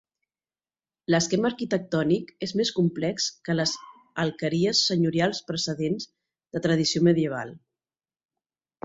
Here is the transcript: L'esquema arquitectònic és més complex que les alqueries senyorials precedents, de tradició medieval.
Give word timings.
L'esquema 1.15 1.45
arquitectònic 1.49 2.31
és 2.47 2.53
més 2.61 2.71
complex 2.77 3.27
que 3.49 3.55
les 3.57 3.73
alqueries 4.23 4.81
senyorials 4.87 5.43
precedents, 5.53 6.09
de 6.57 6.63
tradició 6.65 7.05
medieval. 7.11 7.53